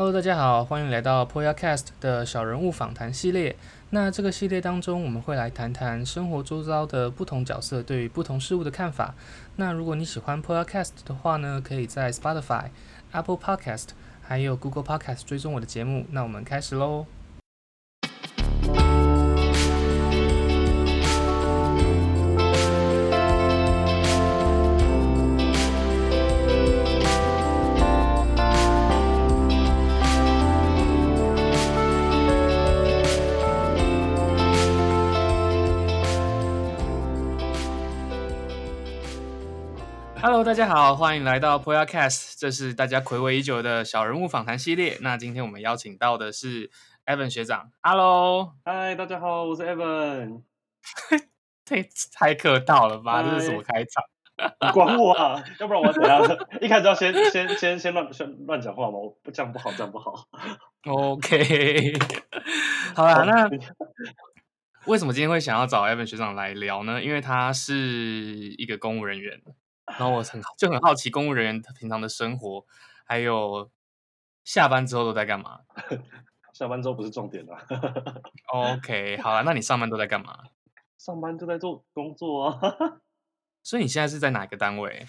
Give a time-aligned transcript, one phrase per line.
[0.00, 3.54] Hello，大家好，欢迎来到 Poyacast 的小人物访谈系列。
[3.90, 9.14] 那这个系列当中，我们会来谈谈生活周遭的不同角色对于不同事物的看法。
[9.56, 12.70] 那如果你喜欢 Poyacast 的话呢，可以在 Spotify、
[13.12, 13.88] Apple Podcast
[14.22, 16.06] 还有 Google Podcast 追踪我的节目。
[16.12, 17.04] 那我们开始喽。
[40.40, 44.96] Hello，大家好，欢迎来到 Poyacast，这是大家睽违已久的小人物访谈系列。
[45.02, 46.70] 那今天我们邀请到的是
[47.04, 47.70] Evan 学长。
[47.82, 50.40] Hello，嗨，大家好，我是 Evan。
[51.66, 53.22] 太 太客套了吧？
[53.22, 54.02] 这是什么开场？
[54.66, 55.44] 你管我啊！
[55.60, 56.22] 要不然我怎样？
[56.62, 58.96] 一开始要先先先先乱先乱讲话吗？
[58.96, 60.26] 我不这样不好，这样不好。
[60.86, 61.92] OK，
[62.94, 63.46] 好啦，那
[64.86, 67.02] 为什么今天会想要找 Evan 学长来聊呢？
[67.02, 67.74] 因为他是
[68.56, 69.38] 一个公务人员。
[69.98, 72.64] 然后我很就很好奇，公务人员平常的生活，
[73.04, 73.70] 还有
[74.44, 75.60] 下班之后都在干嘛？
[76.52, 77.56] 下班之后不是重点啊。
[78.52, 80.38] OK，好了，那你上班都在干嘛？
[80.98, 82.58] 上班就在做工作啊。
[83.62, 85.06] 所以你现在是在哪个单位？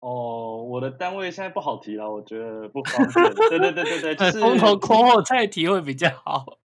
[0.00, 3.34] 哦，我的单位现在不好提了，我觉得不方便。
[3.48, 6.58] 对对对对对，就是风头过后再提会比较好。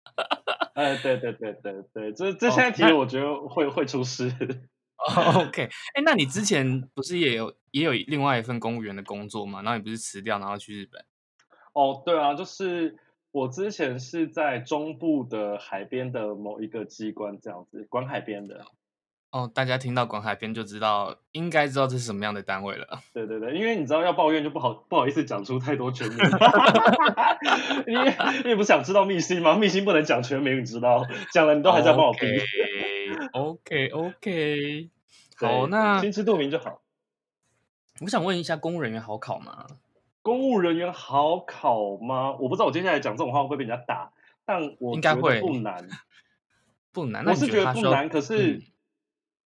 [0.76, 4.32] 哎，对对对对对，这这现在提，我觉得会、oh, 会出事。
[4.98, 9.62] OK，哎，那你之前不是也有也有另外一份公务员的工作吗？
[9.62, 11.04] 然后你不是辞掉，然后去日本？
[11.74, 12.98] 哦，对啊，就是
[13.32, 18.66] 我之前是在中部的海边的某一个机关这样子，管海边的。
[19.36, 22.88] 哦，大家听到广海边就知道，应该知道这是什么样的单位了。
[23.14, 26.18] 对对对，因为你知道要抱怨就不好不好意思讲出太多全名，
[27.86, 29.58] 因为你也不想知道密辛吗？
[29.58, 32.20] 密辛不能讲全名，你知道，讲了你都还在帮我逼。
[33.34, 34.90] OK OK。
[35.36, 36.82] 好，那心知肚明就好。
[38.00, 39.66] 我想问一下，公务人员好考吗？
[40.22, 42.32] 公务人员好考吗？
[42.40, 44.14] 我不知道，我接下来讲这种话会不会被人家打，
[44.46, 45.86] 但我觉得不难，
[46.94, 47.26] 不难。
[47.26, 48.62] 我是觉得不难，可是、嗯，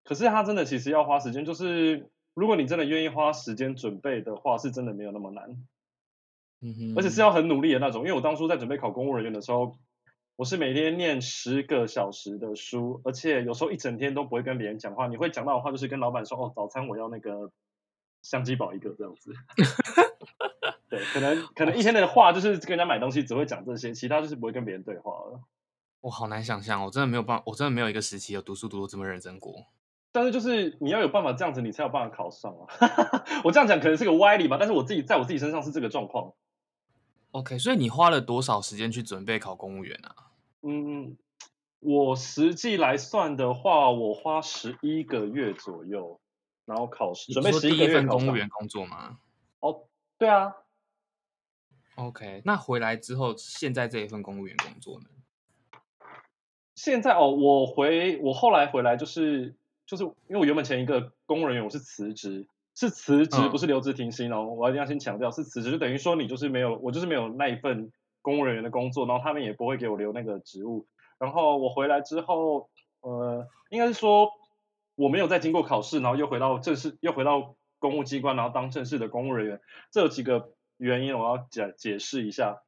[0.10, 1.46] 可是他真的其实要花时间。
[1.46, 5.64] 就是如果你真的愿意花时间准备的话，是真的没有那么难。
[6.62, 8.02] 嗯哼，而且是要很努力的那种。
[8.02, 9.78] 因为我当初在准备考公务人员的时候。
[10.36, 15.06] 我是每天念十个小时的书，而且有时候一整天都不会跟别人讲话。
[15.08, 17.52] 你会讲到的话就是跟老板说：“哦，早餐我要那个
[18.22, 19.34] 香鸡堡一个这样子。
[20.88, 25.42] ”对，可能可能一天的话就是跟人家买东西只会讲这些，其他就是不会跟别人对话了。
[26.00, 29.66] 我好难想象，我真的没有办法，我真的没有一个时期有读书读得这么认真过。
[30.12, 32.66] 但是就是你要有办法这样子，你才有办法考上啊。
[33.46, 36.34] 我这样讲可能是个歪理吧，但是我自己在我自己身上是这个状况。
[37.32, 40.34] OK，所以你花了多少时间去准备考公务员啊？
[40.62, 41.16] 嗯，
[41.80, 46.20] 我实际来算的话，我花十一个月左右，
[46.66, 49.20] 然后考试准备十一份公务员工作吗？
[49.60, 49.88] 哦，
[50.18, 50.54] 对啊。
[51.96, 55.06] OK，那回来之后，现在这一份公务员工作呢？
[56.76, 59.56] 现在哦，我回我后来回来就是
[59.90, 64.46] 就是因为我原本前一个公务人员我是辞职，是辞职，嗯、不是留职停薪哦。
[64.46, 67.92] 我一定要先强调是辞职，就等于说你就是没有我就是没有那一份。
[68.22, 70.88] 公务人员的工作，然后他们也不会给我留那个职务。
[71.18, 72.70] 然后我回来之后，
[73.00, 74.30] 呃，应该是说
[74.96, 79.62] 我没有再经过考试，然后又回到正式，又回到公务机关，然后当正式的公务人员。
[79.90, 82.62] 这有几个原因，我要解解释一下。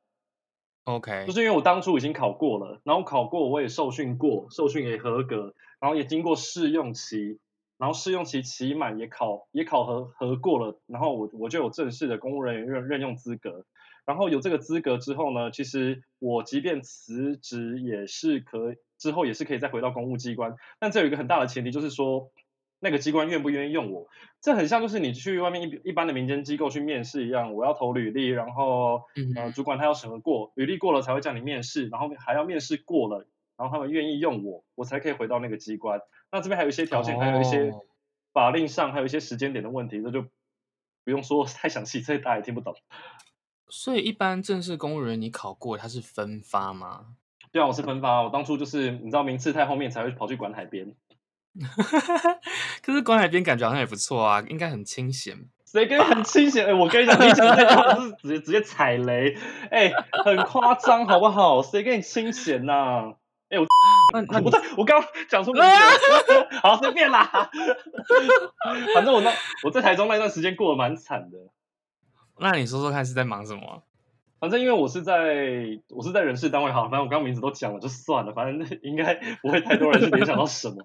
[0.85, 7.39] OK，就是因为我当初已经考过了，然后考过我也受训过，受训也合格，然后也经过试用期，
[7.77, 13.65] 然后试用期期满也考也考核核过了，然后我我就有正式的公务人员任任用资格。
[14.03, 20.55] 然后有这个资格之后呢，其实我即便辞职也是可，之后也是可以再回到公务机关。
[20.79, 22.31] 但这有一个很大的前提，就是说
[22.79, 24.07] 那个机关愿不愿意用我。
[24.41, 29.03] 这很像就是你去外面一一般的民间机构去面试一样，我要投履历，然后
[29.35, 33.27] 呃主管他要审核过，履历过了才会叫你面试，然后还要面试过了，
[33.61, 36.01] 然后他们愿意用我，我才可以回到那个机关。
[36.31, 37.71] 那这边还有一些条件，还有一些
[38.33, 40.23] 法令上，还有一些时间点的问题，这就
[41.03, 42.73] 不用说太详细，这大家也听不懂。
[43.69, 47.15] 所以一般正式公务员你考过，他是分发吗？
[47.51, 48.23] 对啊，我是分发。
[48.23, 50.95] 我当初就是你知道名次太后面才会跑去管海边。
[52.81, 55.37] 可是管海边感觉好像也不错啊，应该很清闲。
[55.65, 56.65] 谁跟你很清闲？
[56.65, 59.33] 哎、欸，我跟你讲，你讲的是直接直接踩雷，
[59.69, 59.93] 哎、欸，
[60.25, 61.61] 很夸张好不好？
[61.63, 63.13] 谁跟你清闲呐、啊？
[64.11, 66.57] 不对，我刚刚讲错名字。
[66.61, 67.29] 好，随便啦。
[68.93, 69.31] 反正我那
[69.63, 71.37] 我在台中那段时间过得蛮惨的。
[72.39, 73.83] 那你说说看是在忙什么？
[74.39, 79.13] 反正因为我是在我是在人事单位，好，反正我刚刚名字都讲了，就算了，反正应该
[79.43, 80.83] 不会太多人去联想到什么。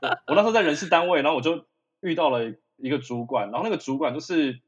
[0.00, 1.66] 我我那时候在人事单位，然后我就
[2.00, 4.60] 遇到了一个主管，然后那个主管就是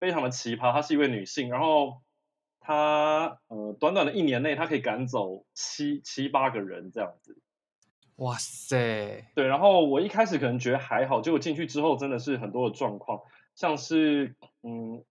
[0.00, 2.00] 非常的奇葩，她是一位女性，然后
[2.68, 7.40] 她呃短短的一年内，他可以赶走七七八个人这样子。
[8.16, 13.22] 哇塞，对，然后我一开始可能觉得还好，结果进去之后真的是很多的状况，
[13.54, 15.02] 像是嗯。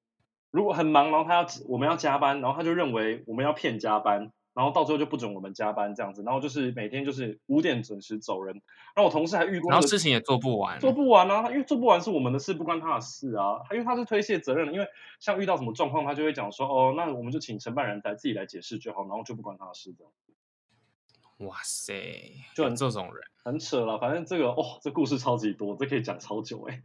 [0.49, 8.55] 如果很忙，然后他要我们要加班，然后他就认为我们要骗加班，然后到最后就不准我们加班这样子，然后就是每天就是五点准时走人。
[8.95, 13.61] 然后我同事还遇过，然后事情也做不完，做不完啊，因为做不完是我们的事，不关他的事啊。
[13.69, 14.87] 因为他是推卸责任的，因为
[15.19, 20.11] 像遇到什么状况，他就会讲说，哦，那我们就请承办人来自己来解释就好，然后就不关他的事这样。
[21.47, 26.81] 哇塞，就很这种人很扯了，反正这个哦，这故事超级多，这可以讲超久哎。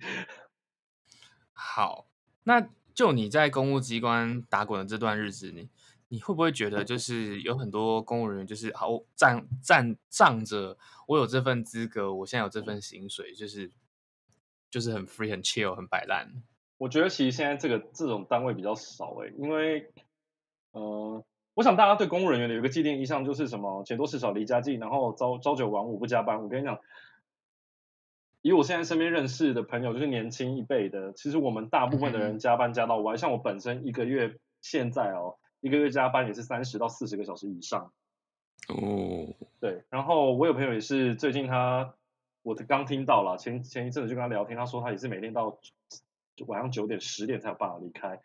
[1.54, 2.04] 好，
[2.44, 2.69] 那。
[2.94, 5.70] 就你在公务机关打滚的这段日子，你
[6.12, 10.76] 你会不会觉得就是有很多公务人员就是好仗仗仗着
[11.06, 13.70] 我有这份资格，我现在有这份薪水，就是
[14.70, 16.31] 就是很 free 很 chill 很摆烂。
[16.76, 19.91] 我觉得其实现在这个这种单位比较少哎，因为
[20.73, 21.25] 呃，
[21.55, 26.43] 我想大家对公务人员的有一个既定印象就是什么钱多事少离家近，然后朝朝九晚五不加班。
[26.43, 26.79] 我跟你讲。
[28.43, 37.91] 以我现在身边认识的朋友，就是年轻一辈的，其实我们大部分的人加班加到歪，像我本身一个月现在哦，一个月加班也是三十到四十个小时以上。
[38.69, 41.94] 哦，对，然后我有朋友也是最近他，
[42.43, 45.59] 我刚听到了，前前一阵子就跟他聊天，他说他也是每天到
[46.47, 48.20] 晚上九点十点才有办法离开。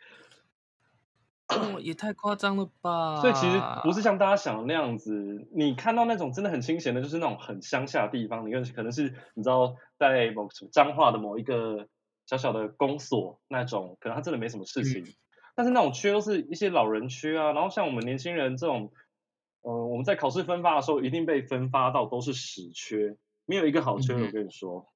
[1.48, 3.22] 哦，也太夸张了吧！
[3.22, 11.88] 所以其实不是像大家想的那样子，你看到那种真的很清闲的，就是那种很乡下的地方，你看可能是你知道在某彰化的某一个
[12.26, 15.14] 小小的公所那种，可能他真的没什么事情，嗯、
[15.58, 18.92] 但是那种缺都是一些老人缺啊，然后像我们年轻人这种，
[19.64, 24.88] 嗯、呃，我们在考试分发的时候一定被分发到都是死缺，没有一个好缺，嗯、我跟你说。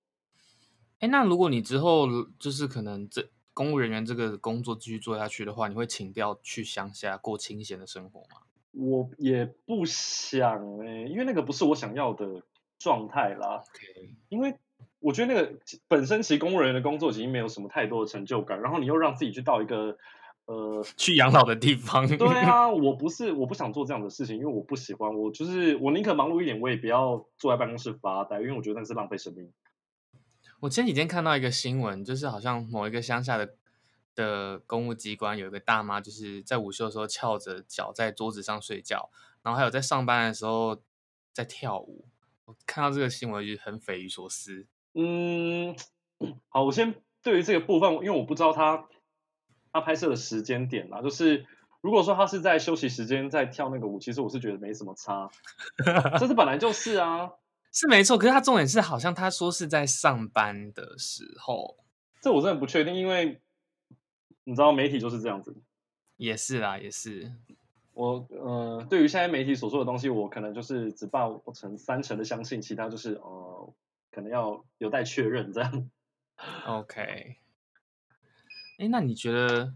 [1.00, 2.06] 哎，那如果你之后
[2.40, 3.28] 就是可能这。
[3.54, 8.44] 公务人员这个工作继续做下去的话，你会请调去乡下过清闲的生活吗？
[8.72, 12.44] 我也不想哎、欸，因为那个不是我想要的
[12.80, 13.62] 状态啦。
[13.76, 14.16] Okay.
[14.30, 14.56] 因为
[15.02, 15.52] 我觉得那个
[15.90, 19.98] 本身其实公务人员的工作已经没有什么太多的成就感，然后你又让自己去到一个
[20.52, 22.06] 呃去养老的地方。
[22.18, 25.14] 对啊， 我不是我不想做这样的事情，因为我不喜欢。
[25.14, 29.52] 我就是我宁可忙碌一点，我也不要坐在办公室发呆，因为我觉得那是浪费生命。
[30.60, 33.56] 我前几天看到一个新闻，就是好像某一个乡下的
[34.14, 39.10] 的公务机关有一个大妈，就是在午休的时候翘着脚在桌子上睡觉，
[39.42, 40.82] 然后还有在上班的时候
[41.34, 42.06] 在跳舞。
[42.46, 44.68] 我看到这个新闻就很匪夷所思。
[44.94, 45.76] 嗯，
[46.50, 46.94] 好，我先
[47.24, 48.86] 对于这个部分，因为我不知道他
[49.72, 51.46] 他拍摄的时间点啦，就是
[51.82, 55.30] 如果说他是在休息时间在跳那个舞，其实我是觉得没什么差，
[56.20, 57.32] 这是本来就是啊。
[57.74, 61.78] 是没错，可是他重点是，好像他说是在上班的时候，
[62.22, 63.40] 这我真的不确定，因为
[64.44, 65.56] 你知道媒体就是这样子。
[66.18, 67.32] 也是啦，也是。
[67.94, 73.74] 我呃，对于现在媒体所说的东西，我可能就是只抱成三成的相信，其他就是呃，
[74.12, 75.90] 可能要有待确认这样。
[76.68, 77.38] OK。
[78.82, 79.76] 哎，那你觉得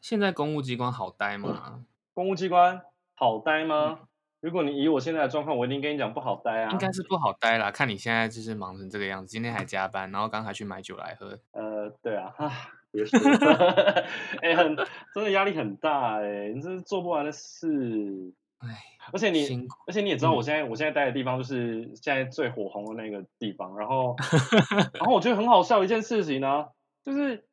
[0.00, 1.84] 现在公务机关好待吗？
[2.14, 2.82] 公务机关
[3.14, 3.98] 好待吗？
[4.02, 4.06] 嗯
[4.40, 6.70] 如果你以我现在的状况，我一定跟你讲不好待啊。
[6.72, 11.38] 应该是不好待啦，看你现在就是忙成这个样子，今天还加班，然后刚才去买酒来喝。
[11.52, 12.50] 呃，对啊，哈，
[12.90, 14.06] 别说了，
[14.40, 14.74] 哎、欸，很
[15.14, 18.32] 真的压力很大哎、欸，你这是做不完的事。
[18.60, 18.68] 哎，
[19.12, 24.16] 而且你，而且你也知道，我现在、嗯、我现在待的地方就是现在最火红的那个地方，然后，
[24.98, 26.68] 然后我觉得很好笑一件事情呢、啊，
[27.04, 27.44] 就是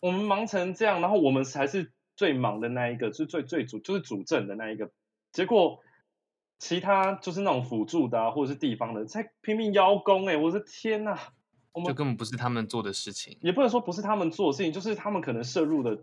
[0.00, 4.90] 我们忙成这样，然后我们才是最忙的那一个，是最最主就是主政的那一个，
[5.32, 5.80] 结果。
[6.62, 10.36] 其他就是那种辅助的啊，或者是地方的，在拼命邀功哎、欸！
[10.36, 11.16] 我的天呐，
[11.72, 15.98] 我们就根本不是他们做的事情，也不能说不是他们做的事情，就是他们可能摄入的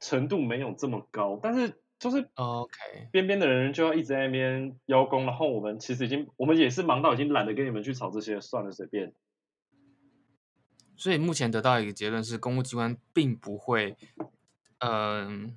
[0.00, 2.72] 程度没有这么高，但是就是 OK，
[3.12, 9.12] 边边的人就要一直在那边邀功，然后我们其实已经我们也是忙到已经懒得跟你们去吵这些，算了，随便。
[10.98, 13.96] 所以目前得到一个结论是，公务机关并不会，
[14.80, 15.50] 嗯、呃。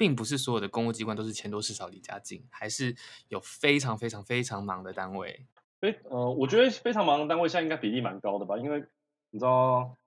[0.00, 2.96] 并不是所有的公务机关都是钱多事少离家近，还是
[3.28, 5.44] 有非常非常非常忙的单位。
[5.80, 8.56] 诶，呃，我觉得非常忙的单位现在应该比例蛮高的吧？
[8.56, 8.82] 因为
[9.28, 9.98] 你知道，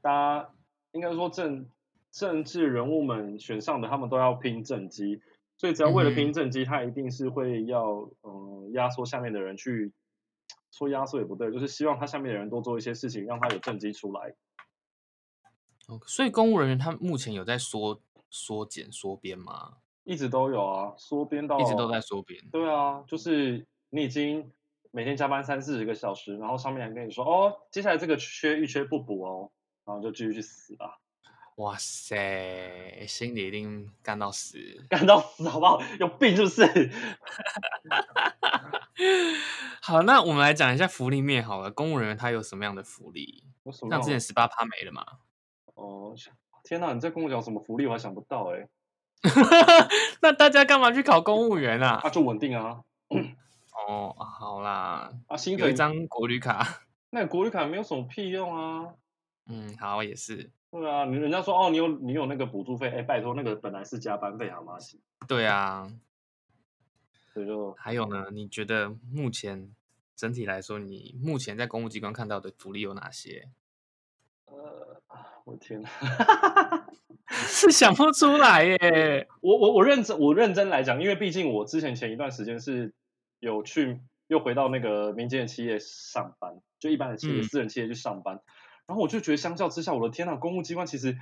[0.00, 0.50] 大家
[0.92, 1.68] 应该说政
[2.10, 5.20] 政治人物们选上的，他们都要拼政绩，
[5.58, 9.92] 所以只要为了拼政绩，嗯、他一定是会要嗯压缩下面的人去，
[10.76, 14.34] 说压缩也不对，就是希望他下面的人多做一些事情，让他有政绩出来。
[16.06, 18.00] 所以公务人员他目前有在缩。
[18.36, 19.74] 缩减缩编吗？
[20.02, 22.44] 一直都有啊，缩编到一直都在缩编。
[22.50, 24.50] 对啊，就是你已经
[24.90, 29.52] 每天加班三四十个小时，然后上面还跟你说哦，接下来这个缺一缺不补哦，
[29.84, 30.98] 然后就继续去死吧。
[31.58, 34.58] 哇塞，心里一定干到死，
[34.90, 35.80] 干到死好不好？
[36.00, 36.64] 有病是不是？
[39.82, 41.70] 好，那我们来讲一下福利面好了。
[41.70, 43.44] 公务人员他有什么样的福利？
[43.64, 43.90] 有什么？
[43.90, 45.04] 像之前十八趴没了嘛？
[45.74, 46.14] 哦，
[46.62, 46.92] 天哪！
[46.92, 47.86] 你在跟我讲什么福利？
[47.86, 48.68] 我还想不到哎。
[50.20, 52.00] 那大家干嘛去考公务员啊？
[52.02, 52.82] 啊，就稳定啊。
[53.88, 55.12] 哦，好啦。
[55.26, 56.82] 啊，新有一张国旅卡。
[57.10, 58.94] 那个国旅卡没有什么屁用啊。
[59.46, 60.50] 嗯，好，也是。
[60.70, 64.76] 对啊，你人家说哦，你有你有那个补助费，哎，拜托，那个本来是加班费好吗？
[65.28, 65.86] 对啊，
[67.34, 68.26] 所以就还有呢？
[68.30, 69.74] 你觉得目前
[70.14, 73.48] 整体来说，你目前在公务机关看到的福利有哪些？
[74.46, 75.02] 呃，
[75.44, 75.90] 我天哪，
[77.26, 79.28] 是想不出来耶。
[79.40, 82.94] 我我我认真我认真来讲，因为毕竟我之前前一段时间是
[83.40, 88.40] 有去又回到那个民间的企业上班，就一般的企业、嗯、私人企业去上班。
[88.86, 91.18] 然后我就觉得，相较之下，我的天呐，公务机关其实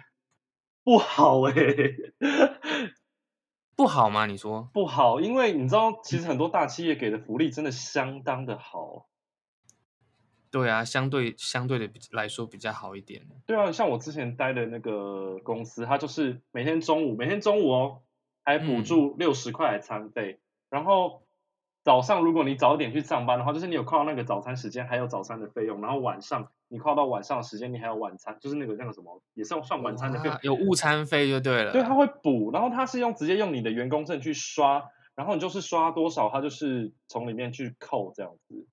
[0.85, 1.55] 不好哎，
[3.77, 4.27] 不好吗？
[4.27, 9.07] 你说不好，因为你知道，其实很多大企业给的福利真的相当的好。
[10.51, 13.27] 对啊，相对相对的来说比较好一点。
[13.47, 18.03] 对啊，像我之前待的那个公司，它就是每天中午，每天中午哦，
[18.45, 21.23] 还补助六十块餐费，嗯、然后。
[21.85, 25.81] 早上如果你早点去上班的话，就是你有扣到那个早餐时间，还有早餐的费用。
[25.81, 31.71] 然后晚上你快到晚上的时间，你还有晚餐，就是那个那个什么，也是算晚餐的费用，有误餐费就对了。
[31.71, 34.83] 对，他会补，然后他是用直接用你的员工证去刷，
[35.15, 38.67] 然后你就是刷多少，他就是从里面去扣这样子。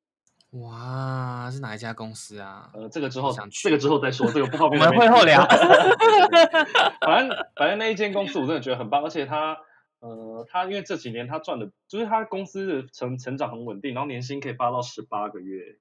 [0.51, 2.72] 哇，是哪一家公司啊？
[2.74, 4.82] 呃，这个之后想去，这个之后再说，这个不方 便。
[4.82, 5.46] 我们会后聊。
[7.06, 9.58] 反正反正那一间公司我真的觉得很棒，而且他。
[10.01, 15.77] 呃，他因为这几年他赚的，就是他公司的成成长很稳定，然后年薪可以发到十八个月，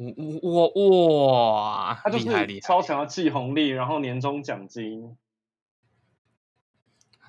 [0.00, 0.06] 哇
[0.42, 5.14] 哇哇，他就是超强的季红利，然后年终奖金，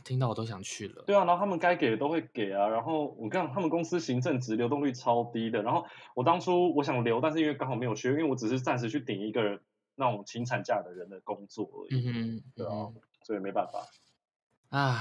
[0.05, 1.03] 听到我都想去了。
[1.05, 5.85] 对啊，然后他们该给的都会给啊，然后我看他们公司行政职流动率超低的，然后
[6.15, 9.59] 我当初我想留，但是因为刚好没有去，因为我只是暂时去顶一个人
[9.95, 12.87] 那种请产假的人的工作而已，嗯哼，对啊，
[13.23, 13.85] 所以没办法
[14.69, 14.97] 啊。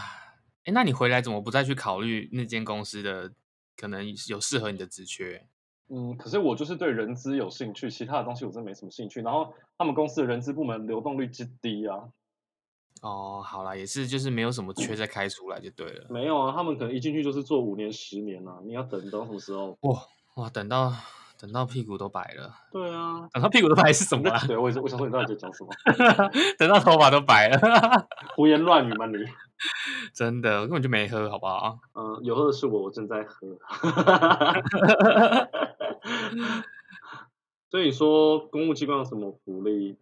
[0.64, 3.32] 哎，那你回来怎么不再去考虑那间公司的
[3.76, 5.46] 可能有适合你的职缺？
[5.92, 9.20] 嗯，可是我就是对人资有兴趣，其他的东西我真的没什么兴趣。
[9.22, 12.08] 然后他们公司的人资部门流动率之低啊。
[13.02, 16.06] 哦，好啦，也是，就是没有什么缺再开出来就对了。
[16.08, 19.76] 没有啊，他们可能一进去就是做五年、十年啊，你要等到什么时候？
[19.80, 19.98] 哇
[20.36, 20.92] 哇，等到
[21.40, 22.54] 等到屁股都白了。
[22.70, 24.38] 对啊，等到屁股都白是什么啊？
[24.46, 25.70] 对，我也是，我想说你到底在讲什么？
[26.58, 27.58] 等到头发都白了，
[28.36, 29.16] 胡言乱语吗你？
[30.14, 31.78] 真的，我根本就没喝，好不好？
[31.94, 33.58] 嗯，有喝的是我，我正在喝。
[37.70, 39.96] 所以说，公务机关有什么福利？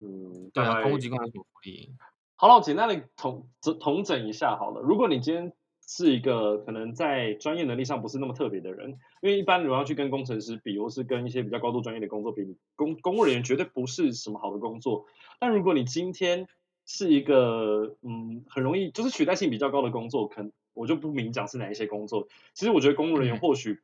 [0.00, 1.94] 嗯，对啊，公务机关有什么福利？
[2.36, 3.48] 好了，我简单的统
[3.80, 4.80] 统整一下好了。
[4.80, 5.52] 如果你今天
[5.86, 8.90] 是一个可能在专业能力上不是那么特别的人，
[9.22, 12.42] 因为一般如果要去跟工程师比，或是跟一些比较高度专业的工作比，
[12.76, 15.06] 公公务人员绝对不是什么好的工作。
[15.38, 16.46] 但如果你今天
[16.94, 22.28] 是一个嗯，很容易就是取代性比较高的工作，可能我就不明讲是哪一些工作。
[22.52, 23.80] 其实我觉得公务人员或许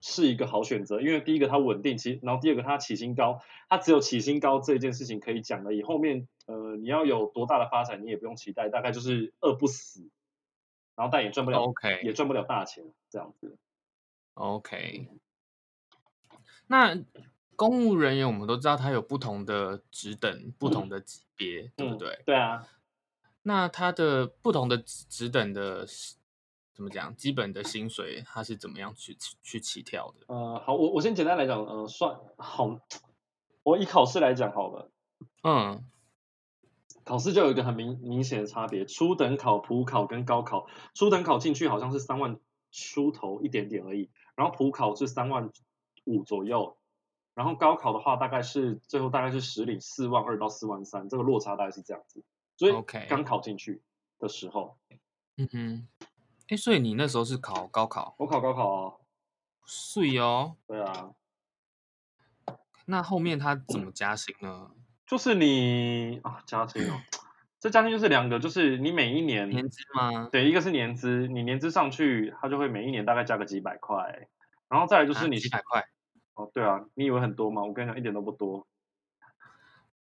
[0.00, 5.74] 是一个好选择，嗯、因为第一个它稳定，其然后第二个它起薪高，它只有起薪高这件事情可以讲了。
[5.74, 10.08] 以后面呃你要有多大的发展，你也不用期待，大概就是饿不死，
[10.94, 13.58] 然后但也赚不了，OK，也赚不了大钱这样子。
[14.32, 15.08] OK，
[16.66, 17.04] 那。
[17.56, 22.22] 公务人员，我们都知道他有不同的职等、不同的级别，嗯、对不对、嗯？
[22.26, 22.66] 对啊。
[23.42, 25.86] 那他的不同的职等的
[26.74, 27.16] 怎么讲？
[27.16, 30.34] 基本的薪水他是怎么样去去起跳的？
[30.34, 32.78] 呃，好，我我先简单来讲，呃，算好，
[33.62, 34.90] 我以考试来讲好了。
[35.42, 35.84] 嗯。
[37.04, 40.66] 考试就有一个很明明显的差别，初等考、普考跟高考。
[40.92, 42.40] 初等考进去好像是三万
[42.72, 45.52] 出头一点点而已，然后普考是三万
[46.04, 46.76] 五左右。
[47.36, 52.24] 然后高考的话，大概是最后大概是实领四万二到四万三，这个落差大概是这样子。
[52.56, 52.72] 所以
[53.10, 53.82] 刚考进去
[54.18, 54.78] 的时候.
[55.36, 55.88] 嗯哼，
[56.48, 58.14] 哎，所以你那时候是考高考？
[58.18, 58.94] 我考高考啊，
[59.66, 60.56] 是哦。
[60.66, 61.10] 对啊。
[62.86, 64.70] 那后面他怎么加薪呢？
[65.06, 67.02] 就是你啊，加薪哦，
[67.60, 70.30] 这加薪就是两个，就是你每一年年资吗？
[70.32, 74.26] 对，一个是年资，你年资上去，他就会每一年大概加个几百块，
[74.70, 75.86] 然后再来就是你、啊、几百块。
[76.36, 77.64] 哦，对啊，你以为很多吗？
[77.64, 78.66] 我跟你讲，一点都不多。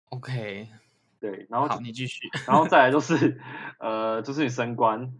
[0.09, 0.67] OK，
[1.21, 2.27] 对，然后好，你继续。
[2.47, 3.39] 然后再来就 是，
[3.79, 5.19] 呃，就是你升官，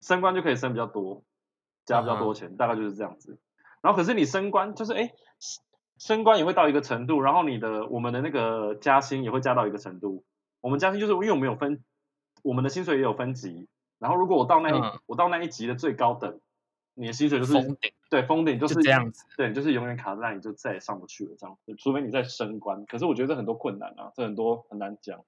[0.00, 1.22] 升官就可以升比较多，
[1.84, 2.56] 加比较多钱，uh -huh.
[2.56, 3.38] 大概就是这样子。
[3.80, 5.12] 然后可是你升官，就是哎，
[5.98, 10.24] 升官也会到一个程度，然后你的我们的那个加薪也会加到一个程度。
[10.60, 11.84] 我们加薪就是因为我们有分，
[12.42, 13.68] 我们的薪水也有分级。
[13.98, 16.40] 然后如果我到那一、嗯、我到那一级的最高等，
[16.98, 21.74] 你的薪水就是封顶，对，封顶就是就这样子，对，就是永远卡在那里，就再也上不去了这样子。
[21.76, 25.24] 除非你再升官，可是我觉得这很多困难啊，这很多很难讲。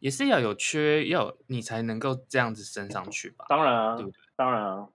[0.00, 3.44] 也是要有缺，要有你才能够这样子升上去吧？
[3.48, 4.18] 当然啊，对不对？
[4.34, 4.88] 当然啊。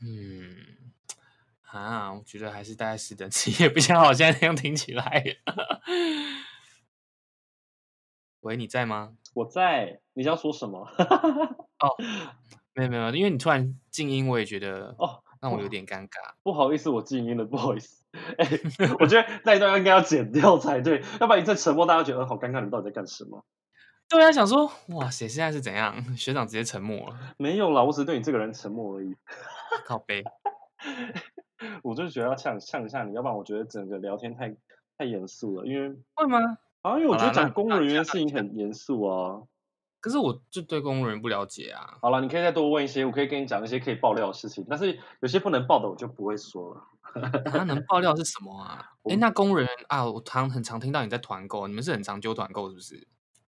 [0.00, 0.92] 嗯，
[1.62, 4.12] 啊，我觉得还是待在十等企业比较好。
[4.12, 5.24] 现在这样听起来。
[8.40, 9.14] 喂，你在吗？
[9.34, 10.00] 我在。
[10.14, 10.84] 你要说什么？
[11.78, 11.94] 哦，
[12.78, 16.34] 没有没有，因为你突然静音，我也觉得哦，让我有点尴尬。
[16.44, 18.04] 不好意思，我静音了，不好意思。
[18.36, 18.46] 哎，
[19.00, 23.44] 我觉得那一段应该要剪掉才对，要不然一阵沉默，大家觉得好尴尬，你们到底在干什么？
[24.08, 26.02] 对啊，想说哇塞，现在是怎样？
[26.16, 27.34] 学长直接沉默了。
[27.36, 29.16] 没有啦，我只是对你这个人沉默而已。
[29.84, 30.22] 靠北。
[31.82, 34.54] 我就是觉得要呛呛一下你，要不然我觉得整个聊天太
[34.96, 35.66] 太严肃了。
[35.66, 36.38] 因为会吗？
[36.82, 39.42] 啊，因为我觉得讲公务人员的事情很严肃啊。
[40.00, 41.98] 可是我就对公务人员不了解啊。
[42.00, 44.64] 好了，你可以再多问一些，我可以跟你讲一些可以爆料的事情。
[44.68, 46.84] 但是有些不能爆的，我就不会说了。
[47.46, 48.92] 他能爆料是什么啊？
[49.10, 53.08] 哎，那公务人员啊，我常很常听到你在团购，你们是很常揪团购是不是？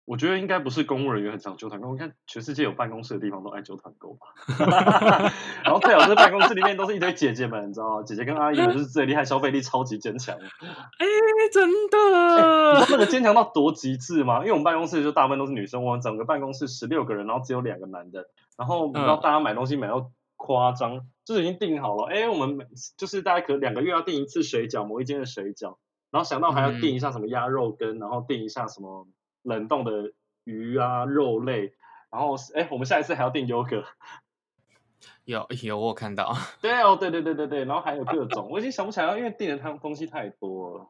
[0.07, 4.21] 我觉得应该不是公务人员很常揪团购，你看全世界有办公室的地方都爱揪团购吧。
[5.65, 8.03] 然后最好是办公室里面都是一堆姐姐们，你知道吗？
[8.07, 10.37] 姐姐跟阿姨们就是最厉害，消费力超级坚强。
[10.37, 11.07] 哎，
[11.53, 12.87] 真的？
[12.89, 14.39] 那个坚强到多极致吗？
[14.39, 18.29] 因为我们办公室就大部分都是女生，我们整个办公室十六个人，然后只有两个男的。
[18.57, 22.05] 然后你知道大家买东西买到夸张，就是已经订好了。
[22.05, 22.65] 哎，我们每
[22.97, 25.79] 就是大概可两个月要订一次水饺，某一间的水饺，
[26.13, 29.09] 然后想到还要订一下什么鸭肉羹，然后订一下什么。
[29.47, 30.13] 冷冻的
[30.45, 31.73] 鱼啊，肉类，
[32.11, 33.85] 然后哎，我们下一次还要订优格，
[35.25, 40.89] 有有我有看到， 对哦，对对对对对，然后还有各种， 我已经想不起来了，因为订的东东西太多了。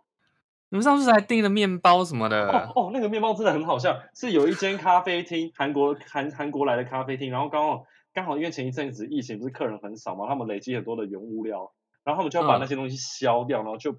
[0.70, 2.48] 你们上次还订了面包什么的？
[2.50, 13.92] 哦哦，那个面包真的很好笑，是有一间咖啡厅，韩国韩韩国来的咖啡厅，然后刚好刚好因为前一阵子疫情不是客人很少嘛，他们累积很多的原物料，然后他们就要把那些东西销掉，嗯、然后就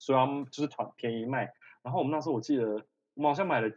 [0.00, 1.52] 说要就是团便宜卖，
[1.82, 2.64] 然后我们那时候我记得
[3.14, 3.70] 我们好像买了。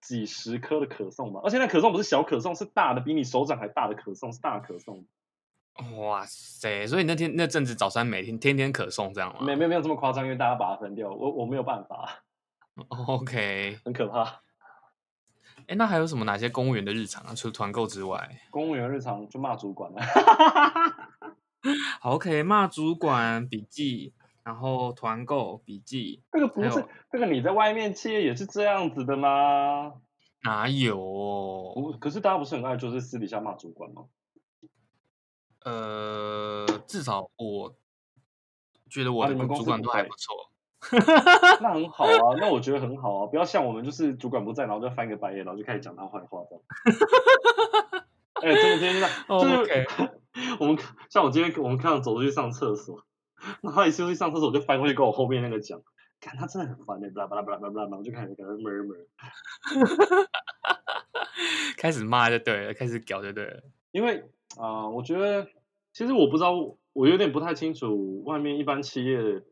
[0.00, 5.04] 几十颗的可颂嘛，而且那可颂不是小可颂，是大的，比你手掌还大的可颂，是大可颂。
[5.98, 6.86] 哇塞！
[6.86, 9.40] 所以那天那阵子早餐每天天天可颂这样吗？
[9.42, 12.22] 没没没有这么夸张，因为大家把它分掉，我我没有办法。
[12.88, 14.40] OK， 很可怕。
[15.66, 17.34] 哎，那还有什么哪些公务员的日常啊？
[17.34, 20.00] 除了团购之外，公务员日常就骂主管了。
[22.00, 24.14] 好，OK，骂主管笔记。
[24.46, 29.94] 然后团购笔记，这个不是这个你在外面企业也是这样子的吗？
[30.44, 31.96] 哪有、哦？
[31.98, 34.04] 可是大家不是很爱就是私底下骂主管吗？
[35.64, 37.74] 呃，至少我
[38.88, 40.52] 觉得我的主管都还不错。
[40.78, 46.62] 啊、那很好啊， 那我觉得很好啊，不要像我们就是主管不在，然后就翻个白眼，然后就开始讲他坏话这样。
[48.34, 49.88] 哎、欸，真的真的， 就是.
[50.60, 50.78] 我们
[51.10, 53.04] 像我今天我们看到走出去上厕所。
[53.62, 55.82] 然后一次去上厕所，我就翻过去跟我后面那个讲，
[56.20, 59.06] 看他真的很烦的，巴拉巴拉巴拉巴拉，然后就开始跟他 murmur，
[61.76, 63.62] 开始骂就对了，开始屌就对了。
[63.92, 64.20] 因为
[64.56, 65.48] 啊、呃，我觉得
[65.92, 66.52] 其实我不知道，
[66.92, 69.42] 我有点不太清楚外面一般企业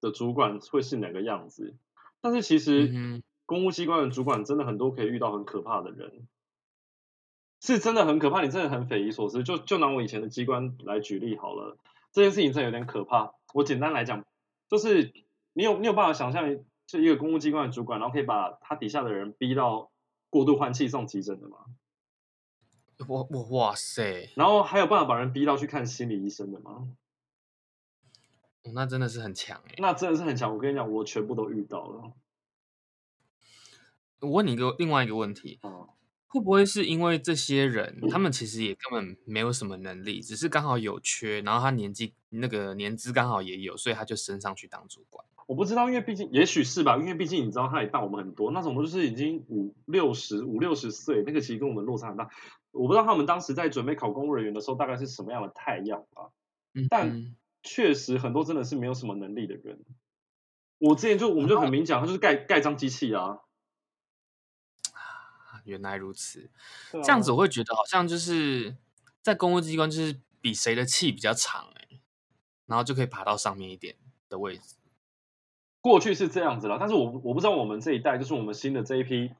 [0.00, 1.76] 的主管会是哪个样子，
[2.20, 6.26] 但是其实公务机关的主管真的很多可以遇到很可怕的人，
[7.60, 9.42] 是真的很可怕，你真的很匪夷所思。
[9.42, 11.76] 就就拿我以前的机关来举例好了。
[12.14, 13.34] 这件事情真的有点可怕。
[13.52, 14.24] 我简单来讲，
[14.68, 15.12] 就是
[15.52, 19.90] 你有你有办法想象，就一个公务机关的主管，然后可以把他底下的人逼到
[20.30, 21.58] 过度换气送急诊的吗？
[23.08, 24.30] 我我哇塞！
[24.36, 26.88] 然后还有办法把人逼到去看心理医生的吗？
[28.72, 29.74] 那真的是很强哎！
[29.78, 30.54] 那真的是很强。
[30.54, 32.12] 我跟你讲，我全部都遇到了。
[34.20, 35.58] 我问你一个另外一个问题。
[35.64, 35.88] 嗯
[36.34, 45.24] 会不会是因为这些人，他们其实也根本没有什么能力，只是刚好有缺，然后他年纪那个年资刚好也有，所以他就升上去当主管？
[45.46, 52.28] 我不知道，因为毕竟也许是吧，因为毕竟你知道他也大我们很多，那种都是已经五六十五六十岁，那个其实跟我们落差很大。
[52.72, 56.30] 我不知道他们当时在准备考公务人员的时候，大概是什么样的太阳吧。
[56.74, 59.78] 嗯，但确实很多真的是没有什么能力的人。
[60.78, 63.38] 我之前就我们就很明讲，他就是盖盖章机器啊。
[65.64, 66.50] 原来如此，
[66.92, 68.76] 这样子我会觉得好像就是
[69.22, 72.00] 在公务机关，就是比谁的气比较长哎，
[72.66, 73.96] 然后就可以爬到上面一点
[74.28, 74.76] 的位置。
[75.80, 79.32] 过去是这样子啦，但是我我不知道我们这一代，就是我们新的这一批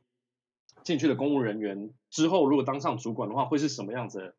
[0.83, 4.35] 进去的公务人员之后，如果当上主管的话，会是什么样子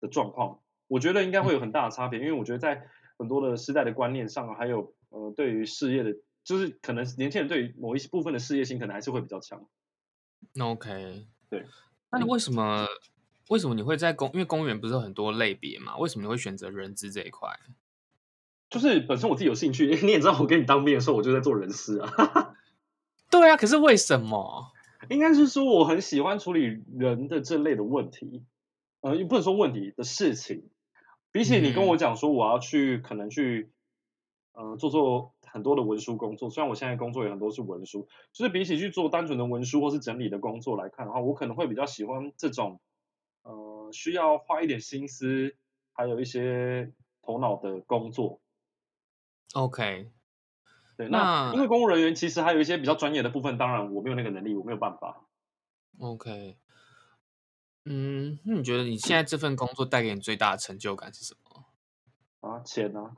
[0.00, 0.60] 的状况？
[0.86, 2.86] 我觉得应该会有很大的差别，嗯、因为我觉得在
[3.18, 9.66] 很多的时代的观念上，还有呃，对于事业的，就是可能年轻人对于某一部分的事业心，可能还是会比较强。
[10.60, 11.64] OK，对。
[12.10, 12.88] 那你为什么、嗯、
[13.48, 14.30] 为什么你会在公？
[14.32, 15.96] 因为公务员不是有很多类别嘛？
[15.96, 17.48] 为什么你会选择人资这一块？
[18.70, 22.54] 就是本身我自己有兴趣， 你也知道，我跟你当兵的时候，我就在做人事啊。
[23.30, 24.72] 对啊，可是为什么？
[25.10, 28.42] 应该是说我很喜欢处理人的这类的问题，
[29.00, 30.70] 呃，也不能说问题的事情。
[31.30, 33.70] 比起你跟我讲说我要去，可能去，
[34.52, 36.50] 呃，做做很多的文书工作。
[36.50, 42.80] 虽然我现在工作也很多是文书，就是比起去做单纯的文书或是整理的工作来看的话，我可能会比较喜欢这种，
[43.44, 45.54] 呃，需要花一点心思，
[45.92, 48.40] 还有一些头脑的工作。
[49.52, 50.10] OK，
[50.96, 55.24] 对，那，那因为公务人员其实还有一些比较专业的部分，当然我没有那个能力，我没有办法。
[56.00, 56.58] OK。
[57.84, 61.66] 嗯，那你觉得你现在这份工作带给你最大的成就感是什么？
[62.40, 63.14] 啊，钱呢？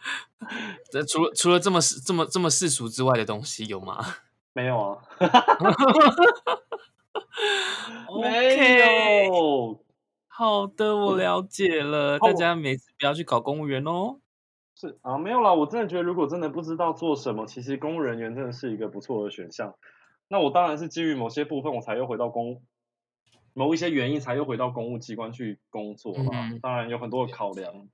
[0.90, 4.04] 这除了除了这么这么这么世俗之外的东西有吗？
[4.54, 4.98] 没有啊。
[8.20, 9.82] 没有。
[10.28, 12.18] 好的，我了解了。
[12.18, 14.18] 大家每次不要去考公务员哦。
[14.74, 15.54] 是啊，没有啦。
[15.54, 19.74] 我真的觉得，如果真的不知道做什么，其实公务人员真的是一个不错的选项。
[20.28, 22.62] 那我当然是基于某些部分，我才又回到公。
[23.54, 27.86] 某一些原因才又回到公务机关去工作嘛，嗯、当然有很多的考量。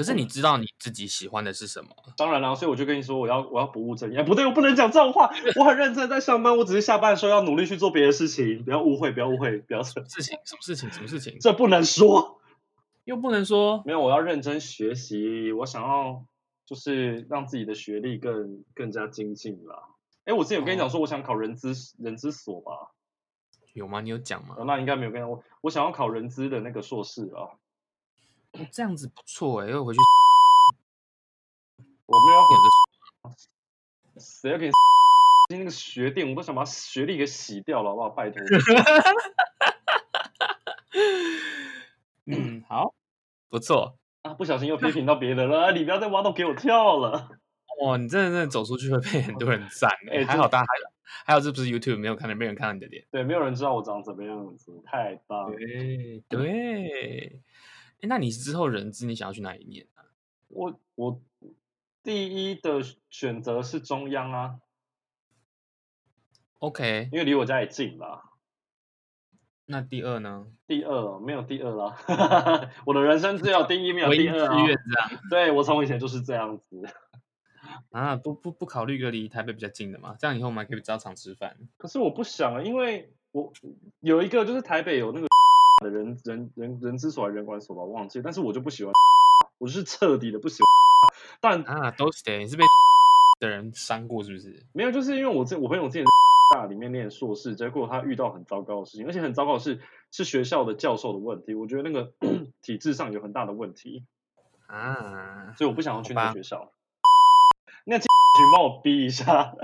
[0.00, 1.90] 可是你知道你自己喜欢的是什么？
[2.16, 4.22] 当然了，所以我就跟你说，我要我要不务正业。
[4.22, 5.30] 不对，我不能讲这种话。
[5.56, 8.64] 我很认真在上班，我只是下班的时候要努力去做别的事情。
[8.64, 10.38] 不要误会，不要误会，不要什么事情？
[10.44, 10.90] 什么事情？
[10.90, 11.36] 什么事情？
[11.38, 12.40] 这不能说，
[13.04, 13.82] 又不能说。
[13.84, 15.52] 没有，我要认真学习。
[15.52, 16.24] 我想要
[16.64, 19.82] 就是让自己的学历更更加精进啦。
[20.24, 22.92] 哎，我之前有跟你讲说，我想考人资、哦、人资所吧。
[23.74, 24.00] 有吗？
[24.00, 24.54] 你有讲吗？
[24.56, 25.44] 哦、那应该没有跟我。
[25.60, 27.60] 我想要考人资的那个硕士啊。
[28.72, 29.98] 这样子不错哎，因为回去
[32.06, 32.70] 我没有选择。
[34.18, 34.72] 谁要给你
[35.56, 36.28] 那个学电？
[36.28, 38.10] 我都想把学历给洗掉了，好不好？
[38.10, 38.40] 拜托。
[42.26, 42.92] 嗯，好，
[43.48, 44.34] 不错啊。
[44.34, 47.30] 不小心又批评到别人了，你不要再挖洞给我跳了。
[47.82, 50.68] 哇，你真的真的走出去会被很多人赞 哎，欸、还好大家还。
[51.24, 53.04] 还有，这不是 YouTube 没有看到，没有人看到你的脸。
[53.10, 55.50] 对，没有人知道我长怎么样子，太棒。
[55.50, 57.40] 对对，
[58.02, 60.04] 哎，那你之后人资你想要去哪里念啊？
[60.48, 61.20] 我我
[62.02, 64.60] 第一的选择是中央啊。
[66.58, 68.22] OK，因为离我家也近啦。
[69.66, 70.46] 那第二呢？
[70.66, 71.96] 第二没有第二啦。
[72.84, 74.56] 我的人生只有第一，没有第二啊。
[75.30, 76.82] 对，我从以前就是这样子。
[77.90, 80.16] 啊，不不不考虑一个离台北比较近的嘛？
[80.18, 81.56] 这样以后我们还可以照常吃饭。
[81.76, 83.52] 可是我不想啊，因为我
[84.00, 85.28] 有一个就是台北有那个
[85.80, 88.20] 的人人人人之所人管所吧，忘记。
[88.22, 88.92] 但是我就不喜欢，
[89.58, 90.66] 我就是彻底的不喜欢。
[91.40, 92.64] 但啊，都是的，你是被
[93.40, 94.62] 的人伤过是不是？
[94.74, 96.04] 没有，就是因为我这我朋友之前
[96.54, 101.54] 大里面念硕士，结果他遇到很糟糕的事情，而且很糟糕的是是学校的教授的问题。
[101.54, 102.12] 我觉得那个
[102.60, 104.04] 体制上有很大的问题
[104.66, 106.72] 啊，所以我不想要去那个学校。
[107.86, 108.06] 那请
[108.52, 109.54] 帮我逼一下。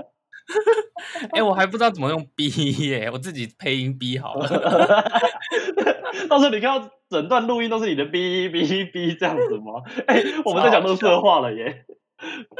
[1.31, 2.49] 哎、欸，我还不知道怎么用逼
[2.87, 4.47] 耶，我自己配音逼好了。
[6.29, 9.83] 到时候你看到整段录音都是你的逼逼逼这样子吗？
[10.07, 11.85] 哎、欸，我们在讲垃圾话了耶。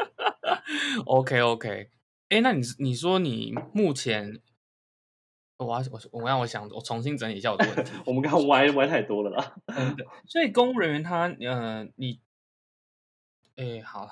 [1.05, 1.69] OK OK，
[2.29, 4.41] 哎、欸，那你你说你目前，
[5.57, 7.91] 我要我我让我想我重新整理一下我的问题。
[8.05, 9.55] 我们刚刚歪歪太多了啦。
[10.27, 12.19] 所以公务人员他呃你，
[13.55, 14.07] 哎、欸、好。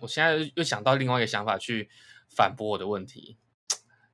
[0.00, 1.90] 我现在又想到另外一个想法去
[2.34, 3.36] 反驳我的问题，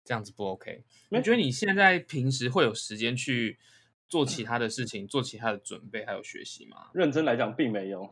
[0.04, 0.82] 这样子不 OK？
[1.10, 3.56] 你觉得你现在平时会有时间去
[4.10, 6.90] 做其他的事情，做其他的准备还有学习吗？
[6.92, 8.10] 认真来讲，并没有。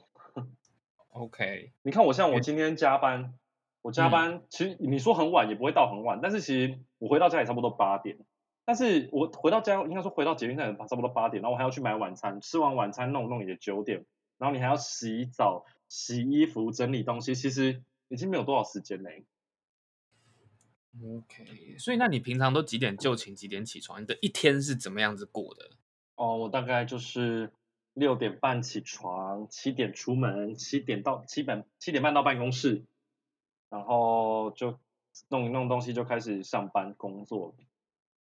[1.11, 3.34] OK， 你看我像我今天加班，
[3.82, 8.16] 我加班、嗯、其实你说很晚也不会到很晚，但是其实我回到家也差不多八点。
[8.64, 14.06] 但是我回到家应该说回到捷运站差不多八点，然后我还要去买晚餐，吃完晚餐弄弄也九点，
[14.38, 15.66] 然后你还要洗澡。
[15.90, 19.24] 洗衣服、整理东西，其实已经没有多少时间嘞。
[21.02, 24.02] OK，所以那你平常都几点就寝，几点起床？
[24.02, 25.77] 你的一天是怎么样子过的？
[26.18, 27.50] 哦，我大概就是
[27.94, 32.85] 六点半起床，七点出门，七点到七点七点半到办公室，
[33.70, 34.78] 然后就
[35.28, 37.54] 弄一弄东西就开始上班工作。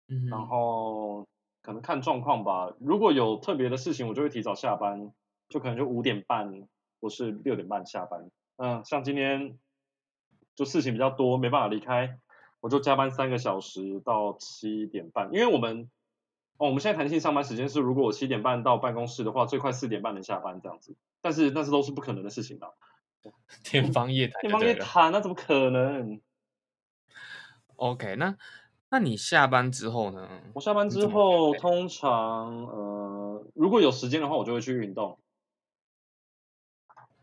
[0.09, 1.27] 嗯，然后
[1.63, 5.13] 可能看状况吧，如果有特别的事情，我就会提早下班，
[5.49, 6.69] 就可能就五点半。
[6.99, 9.59] 或是六点半下班，嗯，像今天
[10.55, 12.19] 就事情比较多，没办法离开，
[12.61, 15.31] 我就加班三个小时到七点半。
[15.31, 15.91] 因为我们
[16.59, 20.97] 哦，我们现在弹性上班时间是，如果我七点半到办公室的话，最快四点半能下班这样子。
[21.21, 22.73] 但是但是都是不可能的事情的。
[23.63, 26.21] 天方夜谭，天方夜谭，那怎么可能
[27.75, 28.37] ？OK，那
[28.89, 30.29] 那你下班之后呢？
[30.55, 35.19] 我下班之后通常呃，如果有时间的话，我就会去运动。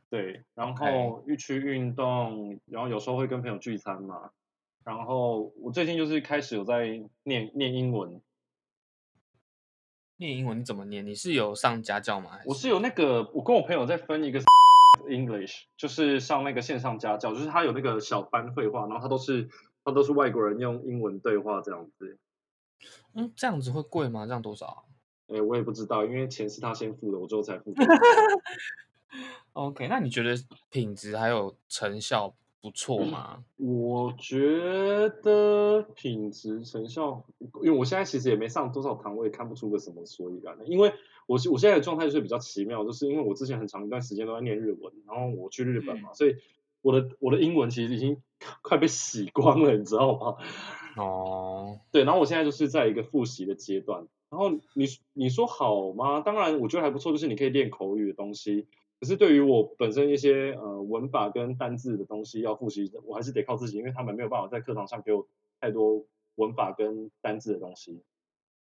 [0.10, 4.30] 对，然后一去运动，然后有时候会跟朋友聚餐嘛。
[4.84, 8.22] 然后我最近就是开始有在念念英文。
[10.18, 11.06] 念英文你怎么念？
[11.06, 12.40] 你是有上家教吗？
[12.46, 14.40] 我是有那个，我跟我朋友在分一个
[15.10, 19.50] English，就是上那个线上家教，就是他有那个小班绘画，然后他都是
[19.84, 22.18] 他都是外国人用英文对话这样子。
[23.14, 24.26] 嗯，这样子会贵吗？
[24.26, 24.86] 这样多少？
[25.28, 27.74] 哎，我也不知道，因为钱是他先付的，我之后才付。
[29.54, 30.36] OK，那你觉得
[30.70, 33.44] 品质还有成效不错吗？
[33.58, 37.26] 我觉得品质成效，
[37.62, 40.66] 因为我现在其实也没上多少堂，我也看不出个什么所以然的。
[40.66, 40.94] 因为
[41.28, 46.38] 我我现在的状态就是比较奇妙，就是因为我之前很长一段时间都在念日文，然后我去日本嘛，所以
[46.82, 48.22] 我的我的英文其实已经
[48.62, 50.38] 快被洗光了，你知道吗？
[50.96, 54.08] 哦，对，然后我现在就是在一个复习的阶段。
[54.30, 56.22] 然后你你说好吗？
[56.22, 58.68] 当然，我觉得还不错，就是你可以练口语的东西。
[59.04, 65.28] 可是对于我本身一些呃文法跟单字的东西要复习，我还是得靠自己，因为他们没有办法在课堂上给我
[65.60, 68.02] 太多文法跟单字的东西。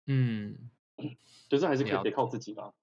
[0.05, 0.69] 嗯，
[1.47, 2.73] 就是还是可以得靠自己吧。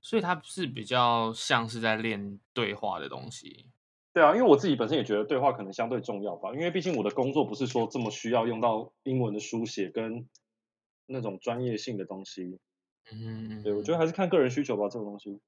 [0.00, 3.66] 所以它是比较像是在练对话的东西。
[4.12, 10.26] 对啊，因为我自己本身也觉得对话可能相对重要吧，因为毕竟我的工作不是说这么需要用到英文的书写跟
[11.06, 12.58] 那种专业性的东西。
[13.12, 15.38] 嗯，对，我觉得还是看个人需求吧，这种东西。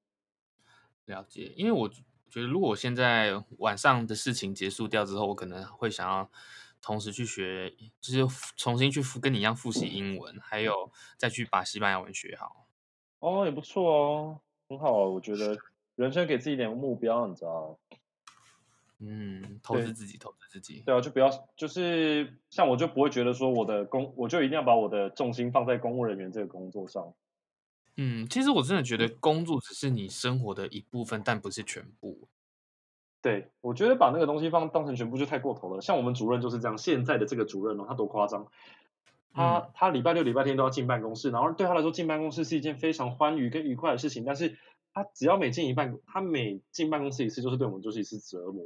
[1.05, 6.29] 了解，因为我觉得如果我现在晚上的事情结束掉之后，我可能会想要
[6.81, 12.67] 同时去学，就是重新去复跟你一样复习英文，还有再去把西班牙文学好。
[13.19, 15.57] 哦，也不错哦，很好啊，我觉得
[15.95, 17.79] 人生给自己点目标，你知道？
[18.99, 20.81] 嗯，投资自己，投资自己。
[20.85, 27.13] 对啊，就不要，就是像我就不会觉得说我的工，我就一定要把我的重心放在公务人员这个工作上。
[27.97, 32.27] 嗯，其实我真的觉得工作只是你生活的一部分，但不是全部。
[33.21, 35.81] 对，我觉得把那个东西放当成全部就太过头了。
[35.81, 38.45] 像我们主任就是这样，现在的这个主任哦，他多夸张。
[39.33, 44.23] 他、嗯、他礼拜六、礼拜天都要进办公室，然后对他来说进办公室是一件非常欢愉跟愉快的事情。
[44.23, 44.57] 但是
[44.93, 48.63] 他只要每进一办，他每进办公室一次，就是对我们就是一次折磨。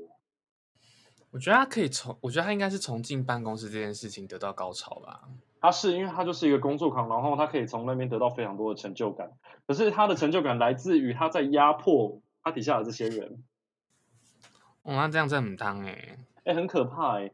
[1.32, 5.30] 我觉得他可以从，我觉得他应该是从进办公室这件事情得到高潮吧。
[5.62, 9.32] 他是因为他就是一个工作狂，然后他可以从那边得到非常多的成就感。
[9.68, 13.44] 可是他的成就感来自于他在压迫他底下的这些人。
[14.84, 17.32] 哦，那这样真的很烫哎，哎，很可怕哎。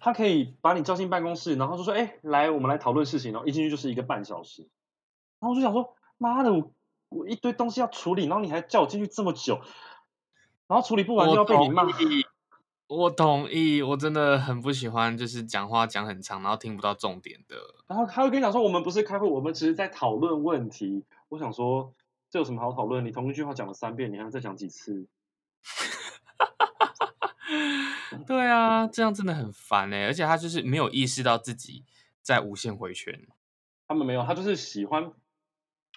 [0.00, 4.62] 他可以把你叫进办公室，然后就说：“哎，来，我们来讨论事情。”然后一进去就是一个半小时。
[5.40, 6.70] 然后我就想说：“妈的，我
[7.08, 9.60] 我一堆东西要处理，然后你还叫我进去这么久，
[10.68, 11.82] 然后处理不完就要被你骂。”
[12.88, 17.56] 我同意，我真的很不喜欢，就是讲话讲很长，然后听不到重点的。
[17.86, 21.04] 然后他会跟你讲说，我们不是开会，我们只是在讨论问题。
[21.28, 21.92] 我想说，
[22.30, 23.04] 这有什么好讨论？
[23.04, 25.06] 你同一句话讲了三遍，你还要再讲几次？
[28.26, 31.84] 对啊，这样真的很烦哎，而且他就是没有意识到自己
[32.22, 33.26] 在无限回圈。
[33.86, 35.12] 他们没有，他就是喜欢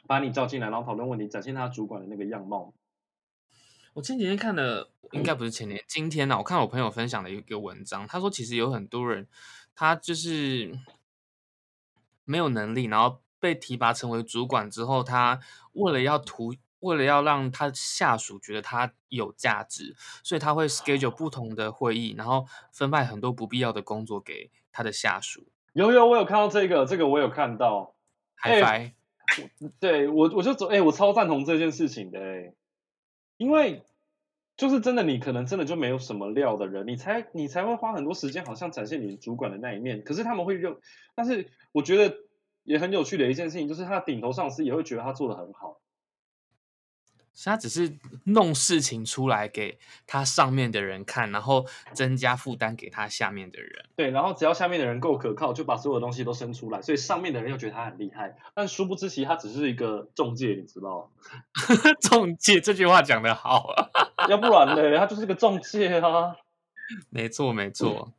[0.07, 2.73] 把你叫进来，然后讨论问题，展现他主管的那个样貌。
[3.93, 9.27] 我前几天看了，应该不是前天，今天呢、啊，我看我朋友分享的一个文章，他说其实有很多人，
[9.75, 10.71] 他就是
[12.23, 15.41] 没有能力，然后被提拔成为主管之后，他
[15.73, 25.47] 为了要图，为了要让他下属觉得他有价值，所以他会 schedule 不同的会议，然后分派很多不必要的工作给他的下属。
[25.73, 27.93] 有有，我有看到这个，这个我有看到。
[28.35, 28.95] 嗨嗨，
[29.81, 32.53] 对我我就走，哎，我超赞同这件事情的，哎。
[33.41, 33.81] 因为
[34.55, 40.03] 就是真的，你可能真的就没有什么料的人，你才你才会花很多时间，好像展现你主管的那一面。
[40.03, 40.77] 可是他们会认，
[41.15, 42.15] 但是我觉得
[42.61, 45.80] 也很有趣的一件事情，就是他的顶头上司也会觉得他做的很好。
[47.45, 53.85] 他只是弄事情出来给他上面的人看，然后增加负担给他下面的人。
[53.95, 58.37] 对，然后只要下面的人够可靠，就把所有的东西都生出来，所以上面的人又觉得他很厉害。
[58.53, 61.91] 但殊不知，其实他只是一个中介，你知道吗？
[62.01, 63.89] 中介这句话讲得好啊，
[64.29, 66.35] 要不然呢，他就是个中介啊。
[67.09, 68.13] 没错，没错。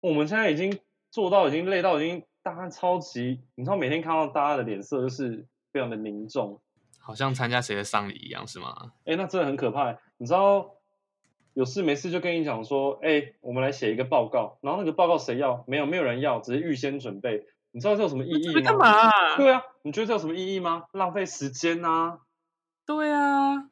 [0.00, 6.60] 我们现在已经做到，已经累到已经大家超级，你知道，每天看到大家的脸色就是非常的凝重。
[7.02, 8.92] 好像参加谁的丧礼一样，是吗？
[9.04, 9.98] 哎，那真的很可怕。
[10.16, 10.70] 你知道，
[11.54, 15.64] 有事没事就跟你讲说，哎、欸，我们来写一个报告，然后那个报告谁要？
[15.66, 17.46] 没有，没有人要，只是预先准备。
[17.72, 18.60] 你知道这有什么意义吗？
[18.64, 19.36] 干嘛、啊？
[19.36, 20.84] 对啊，你觉得这有什么意义吗？
[20.92, 22.18] 浪费时间啊！
[22.86, 23.64] 对啊，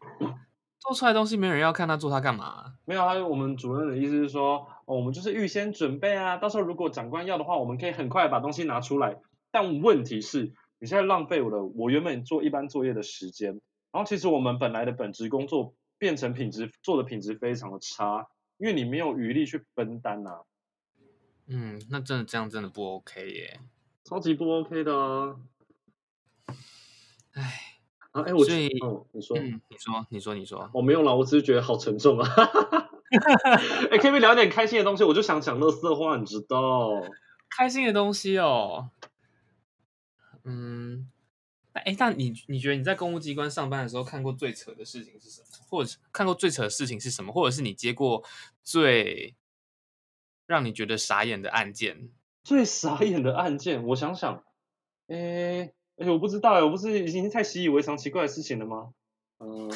[0.78, 2.74] 做出来的东西没人要看，他做他干嘛？
[2.84, 9.18] 没有，我们主任的意思是说，哦，我们就是预先准备啊，到时候如果长官要的话，我们可以很快把东西拿出来。
[9.52, 13.60] 但问题是，你现在浪费我的我原本做一般作业的时间，
[13.92, 18.26] 然后其实我们本来的本职工作变成品质做的品质非常的差，
[18.58, 20.40] 因为你没有余力去分担呐、啊。
[21.46, 23.60] 嗯，那真的这样真的不 OK 耶，
[24.04, 25.36] 超级不 OK 的啊！
[27.34, 27.66] 哎。
[28.12, 32.26] 啊，哎，我所以，哦，你说，嗯，你说，你说，你说，我没有了，我只是觉得好沉重啊。
[33.88, 35.04] 哎，可不可以聊点开心的东西？
[35.04, 36.90] 我就想讲乐色话，你知道？
[37.56, 38.90] 开心的东西哦。
[40.44, 41.10] 嗯，
[41.72, 45.46] 哎，那你你觉得你在公务机关上班的时候看过最扯的事情是什么？
[45.68, 47.32] 或者看过最扯的事情是什么？
[47.32, 48.24] 或者是你接过
[48.62, 49.34] 最
[50.46, 52.10] 让你觉得傻眼的案件？
[52.42, 54.44] 最傻眼的案件，我想想，
[55.08, 55.72] 哎。
[55.96, 58.94] 哎，我不知道哎，我不是已经太习以为常奇怪的事情了吗？
[59.38, 59.70] 嗯，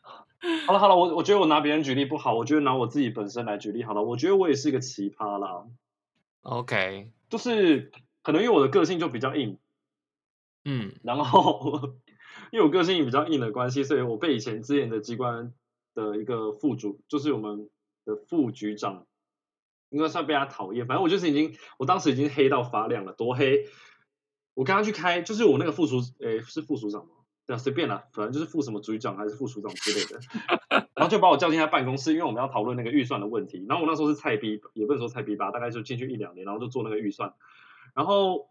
[0.66, 4.02] 好了好了，我我觉得我拿别人举例不好，我觉得拿我自己本身来举例好了。
[4.02, 5.66] 我觉得我也是一个奇葩啦。
[6.40, 9.58] OK，就是可能因为我的个性就比较硬，
[10.68, 11.94] 嗯，然后
[12.52, 15.54] 因为我个性比较硬的关系，所以我被以前之前的机关
[15.94, 17.70] 的一个副主，就是我们
[18.04, 19.06] 的副局长，
[19.90, 20.86] 应该算被他讨厌。
[20.86, 23.66] 反正我就是已经，我当时已经黑到发亮了，多黑。
[24.54, 27.10] 我刚刚去开，就是我那个副署，诶，是副署长吗？
[27.46, 30.18] 对啊，随便啦，反正就是副什么局长还是副署长之类的。
[30.96, 33.64] 然后就把我叫进他办公室，因为我们要讨论那个预算的问题。
[33.68, 37.34] 然后我那时候是菜逼，也不能说菜逼吧，大概就进去一两年，然后就做那个预算。
[37.94, 38.48] 然后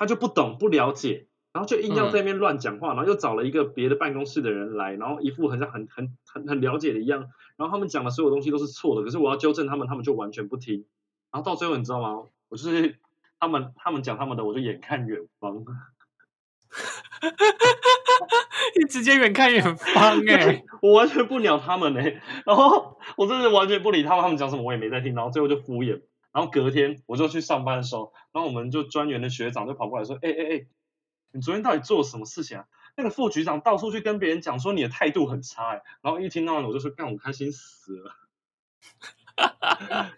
[0.00, 7.28] 他就不懂不了解，然后就硬要在那边乱讲话，然后又找了一个别的办公室的人来，然后一副很像很很很很了解的一样。
[7.56, 10.86] 然后他们讲的所有东西都是错的，可是我要纠正他们，他们就完全不听。
[11.30, 12.24] 然后到最后你知道吗？
[12.48, 12.96] 我就是。
[13.42, 15.64] 他们他们讲他们的，我就眼看远方。
[18.76, 26.02] 你直接远看远方哎、 欸，我完全不鸟他们哎、欸，然后我真的完全不理他们，他们讲什么我也没在听，然后最后就敷衍。
[26.32, 30.66] 然后隔天我就去上班的时候，然后我们就专员的学长就跑过来说：“哎哎哎，
[31.32, 32.66] 你昨天到底做了什么事情啊？
[32.96, 38.14] 那个副局长到处去跟别人讲说你的态度很差哎、欸。”然后一听到我就说：“干，我开心死了。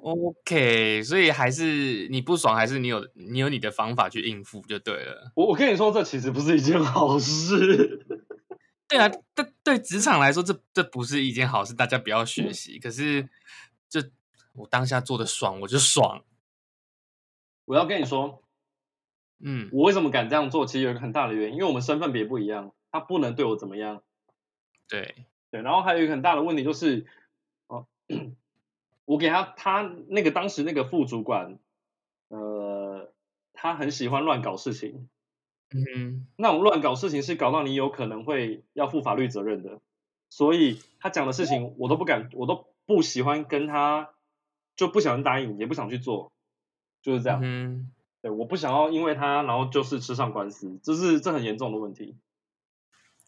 [0.00, 5.32] ”OK，所以还是你不爽，还是你有你有你的方法去应付就对了。
[5.34, 8.06] 我我跟你说，这其实不是一件好事。
[8.88, 12.78] 对啊，对对，职场来说，这这不是一件好事，大家不要学习。
[12.78, 13.28] 可是，
[13.88, 14.00] 就
[14.58, 16.22] 我当下做的爽，我就爽。
[17.64, 18.42] 我要跟你说，
[19.38, 20.66] 嗯，我为什么敢这样做？
[20.66, 24.02] 其实有一个很大的原因，因为我们身份别不一样，他不能对我怎么样。
[24.88, 27.06] 对对，然后还有一个很大的问题就是，
[27.66, 27.86] 哦。
[29.04, 31.58] 我给他，他那个当时那个副主管，
[32.28, 33.10] 呃，
[33.54, 35.08] 他很喜欢乱搞事情，
[35.70, 39.80] 嗯，那种乱搞事情是搞到你有可能会要负法律责任的，
[40.28, 44.10] 所以他讲的事情我都不敢，我都不喜欢跟他，
[44.78, 46.32] 就不想答应，也不想去做，
[47.02, 52.16] 就是这样，嗯，对，我不想要因为他，然后就是吃上官司，这是这很严重的问题，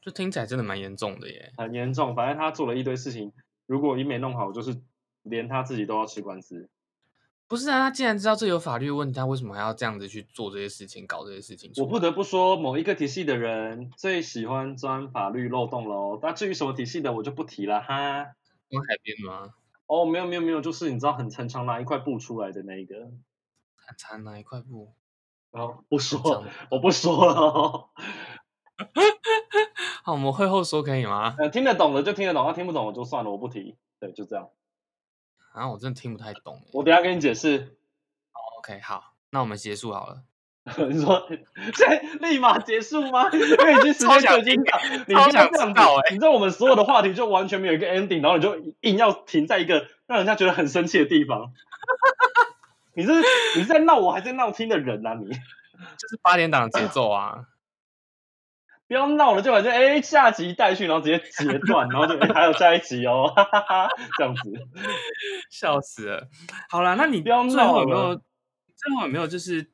[0.01, 3.35] 这听起来真的蛮严重的耶，很严重，反正他做了一堆事情，
[3.67, 4.81] 如果一没弄好，就是。
[5.23, 6.71] 连他自己都要吃官司，
[7.47, 7.79] 不是啊？
[7.79, 11.71] 他既然知道这有法律问题，他为什么还要这样子去做这些事情，搞这些事情？
[11.77, 16.19] 我不得不说，某一个体系的人最喜欢钻法律漏洞喽。
[16.23, 18.25] 那至于什么体系的，我就不提了哈。
[18.71, 19.53] 跟海边吗？
[19.91, 22.95] 哦，没有没有没有，就是你知道很很长拿一块布出来的那一个，
[23.75, 24.95] 很长拿一块布。
[25.51, 27.91] 哦，不说，我不说了、哦。
[30.05, 31.35] 好，我们会后说可以吗？
[31.39, 33.77] 呃，听得懂的就听得懂，那听不懂我就算了，我不提。
[33.99, 34.49] 对，就这样。
[35.53, 36.63] 啊，我真的听不太懂。
[36.73, 37.77] 我等下跟你解释。
[38.59, 40.23] OK，好，那我们结束好了。
[40.89, 41.29] 你说，
[41.75, 43.29] 现在立马结束吗？
[43.33, 46.11] 因为已经时间就已经到， 你不要这样搞哎！
[46.11, 51.53] 你知道我们所有的话题就完全没有一个 ending，然后你就硬要停在一个让人家觉得很生气的地方。
[52.95, 53.13] 你是
[53.57, 55.15] 你是在闹我，还是在闹听的人啊？
[55.15, 55.29] 你
[55.99, 57.47] 就是八点档的节奏啊！
[58.87, 64.43] 不要闹了，就感觉哎，下集待续，然后直接截断，然后就还有下一集哦，哈哈哈，这样子，
[65.49, 66.29] 笑死了。
[66.69, 67.55] 好了，那你不要闹了。
[67.55, 68.21] 最后有没有？
[68.77, 69.71] 最后有没有就是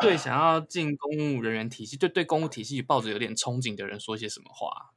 [0.00, 4.92] 对想要进公务人员体系，就对公务体系抱着有点憧憬的人说些什么话？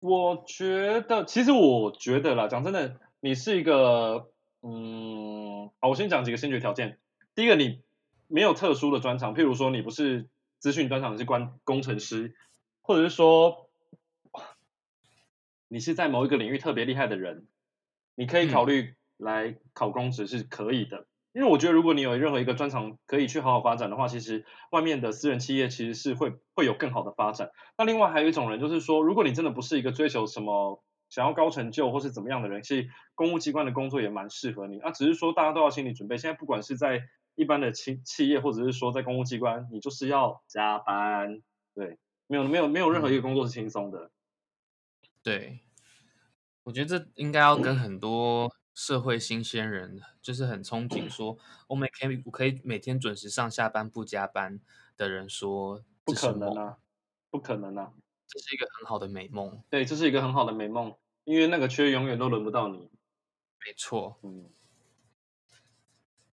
[0.00, 4.30] 我觉得，其实我觉得啦，讲真的，你是一个，
[4.62, 6.98] 嗯，好，我先讲几个先决条件。
[7.34, 7.82] 第一个，你
[8.26, 10.28] 没有特殊的专长，譬如说你不是。
[10.60, 12.34] 资讯专长是关工程师，
[12.80, 13.68] 或者是说，
[15.68, 17.46] 你是在某一个领域特别厉害的人，
[18.14, 21.00] 你可以考虑来考公职是可以的。
[21.00, 27.50] 嗯因为我觉得，如果你有任何一个专长可以去好好发展的话，其实外面的私人企业其实是会会有更好的发展。
[27.76, 30.80] 那另外还有一种人，就是说，如果你真的不是一个追求什么
[31.10, 34.78] 想要高成就或是怎么样的人，其实公务机关的工作也蛮适合你。
[34.78, 37.02] 那只是说大家都要心理准备，现在不管是在
[37.34, 41.42] 一般的企企业，或者是说在公务机关，你就是要加班。
[41.74, 43.98] 对，没有没有没有任何一个工作是轻松的。
[43.98, 44.10] 嗯。
[45.24, 45.60] 对，
[46.62, 48.54] 我觉得这应该要跟很多。
[48.74, 54.60] 社会新鲜人就是很憧憬说，我每可以可以每天准时上下班不加班
[54.96, 56.76] 的人说，不可能啊，
[57.30, 57.92] 不可能啊，
[58.26, 59.62] 这是一个很好的美梦。
[59.70, 62.90] 对，这是一个很好的美梦，因为那个缺永远都轮不到你。
[63.64, 64.50] 没错，嗯，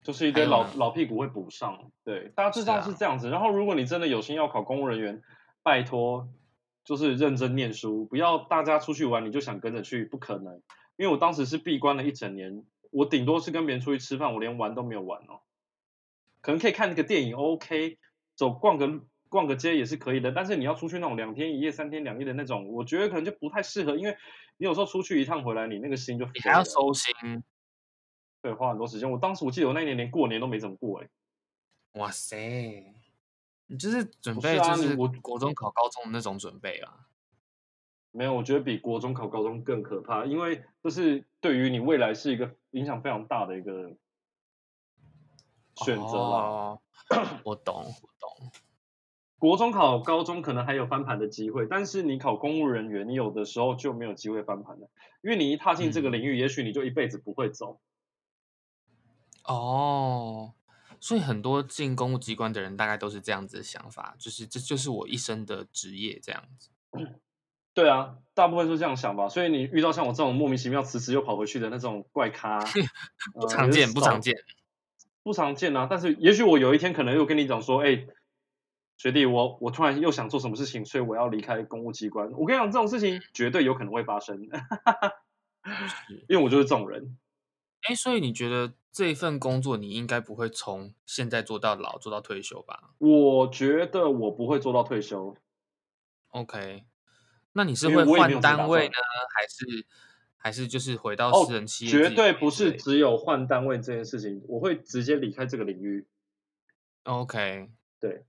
[0.02, 1.92] 就是一堆老老屁股会补上。
[2.02, 3.28] 对，大致上是这样子。
[3.28, 5.22] 啊、然后，如果你真的有心要考公务人员，
[5.62, 6.28] 拜托，
[6.84, 10.60] 就是认真念书，不要大家出去玩你就想跟着去，不可能。
[11.00, 15.40] 因为我当时是闭关了一整年，我顶多是跟别人出去吃饭，我连玩都没有玩哦。
[16.42, 17.96] 可能可以看那个电影，OK，
[18.36, 20.30] 走逛个逛个街也是可以的。
[20.30, 24.14] 但是你要出去那种两天一夜、三天两夜的那种，我觉得可能就不太适合，因为
[24.58, 27.14] 你有时候出去一趟回来，你那个心就你还要收心，
[28.42, 29.10] 对，花很多时间。
[29.10, 31.08] 我当时我记得我那一年连过年都没怎么过，哎，
[31.92, 32.92] 哇塞，
[33.68, 37.06] 你就是准备就是我国中考高中的那种准备啊。
[38.12, 43.96] 没有，我觉得比国中考高中更可怕，因为这是对于你未来是一个影响非常大的一个
[45.76, 46.38] 选择啦。
[46.38, 46.82] 哦，
[47.44, 48.52] 我懂，我懂。
[49.38, 54.90] 国中考高中可能还有翻盘的机会，但是你考公务人员，你有的时候就没有机会翻盘了，
[55.22, 57.80] 因为你一踏进这个领域，嗯、也许你就一辈子不会走。
[59.44, 60.52] 哦，
[61.00, 66.68] 所以很多进公务机关的人大概都是这样子的想法，就是这就是我一生的职业这样子。
[67.72, 69.28] 对啊，大部分是这样想吧。
[69.28, 72.58] 所以你遇到像我这种莫名其妙辞职又跑回去的那种怪咖，
[73.34, 74.36] 不常见，呃、不常见，
[75.22, 75.86] 不常见啊。
[75.88, 78.06] 但是也许我有一天可能又跟你讲说，哎，
[78.96, 82.30] 学弟，我我突然又想做什么事情，所以我要离开公务机关。
[82.32, 84.42] 我跟你讲，这种事情绝对有可能会发生，
[86.28, 87.16] 因为我就是这种人。
[87.88, 92.90] 哎，所以你觉得这一份工作你应该不会从现在做到老，做到退休吧？
[92.98, 95.34] 我觉得我不会做到退休。
[96.30, 96.84] OK。
[97.52, 98.94] 那你是会换单位呢，
[99.34, 99.86] 还是
[100.36, 101.90] 还是就是回到私人企业？
[101.90, 106.06] 绝对不是只有换单位这件事情，我会直接离开这个领域。
[107.04, 108.24] OK，对。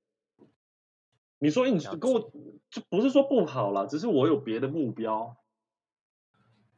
[1.40, 2.32] 你说你跟我，
[2.70, 5.36] 就不是说不好啦，只是我有别的目标。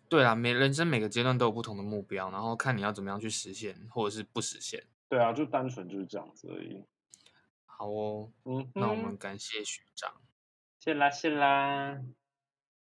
[0.08, 4.86] 对啊，每人生每个阶段都有不同的目标，然后看你要怎么样去实现，或者是不实现。
[5.10, 6.86] 对啊，就单纯就是这样子而已。
[7.66, 10.22] 好哦，嗯，那我们感谢学长，
[10.80, 12.00] 谢啦谢啦。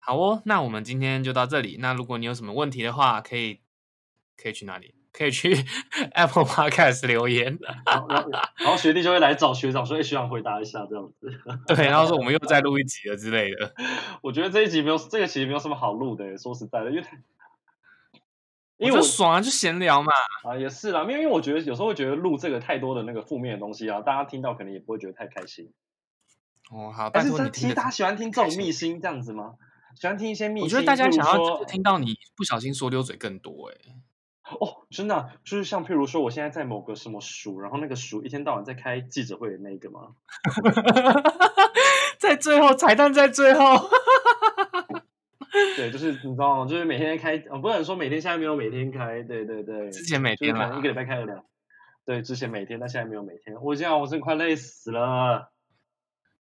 [0.08, 1.80] 好哦，那我们今天就到这里。
[1.82, 3.60] 那如果你有什么问题的话，可以
[4.42, 4.96] 可以去哪里？
[5.12, 5.52] 可以去
[6.16, 7.60] Apple Podcast 留言。
[7.62, 8.08] 然后，
[8.58, 11.30] 然后学弟就会来找学长说：“哎，学长回答一下这样子。
[11.68, 13.74] ”对，然后说我们又再录一集了之类的。
[14.24, 17.04] 我觉得这一集没有这个其实没有什么好录的，说实在的，因为
[18.78, 20.14] 因为爽啊，就闲聊嘛。
[20.46, 25.74] 啊，也是啦，因为因为我觉得有时候会觉得录这个太多的那个负面的东西啊，大家听到可能也不会觉得太开心。
[26.72, 29.56] 哦，好，但是其实大家喜欢听这种秘辛这样子吗？
[30.00, 33.96] 喜欢听一些秘密，我觉得大家想要听到你不小心说溜嘴更多哎、欸。
[34.60, 40.16] 哦，真的、啊，就是像譬如说，我现在在某个什么署，然后那个署一天到晚在开记者会的那个吗？
[42.20, 43.64] 在最后彩蛋，在最后。
[45.76, 46.70] 对，就是你知道吗？
[46.70, 49.24] 就是每天开，我不能说每天，现在没有每天开。
[49.24, 51.44] 对对对，之前每天嘛，一个礼拜开了两。
[52.06, 53.58] 对，之前每天，但现在没有每天。
[53.62, 55.52] 我这样，我真的快累死了。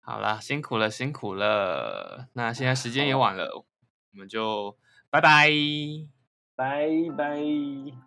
[0.09, 2.29] 好啦，辛苦了，辛苦了。
[2.31, 3.65] 那现在时间也晚了，
[4.13, 4.77] 我们就
[5.09, 5.49] 拜拜，
[6.55, 6.87] 拜
[7.17, 8.06] 拜。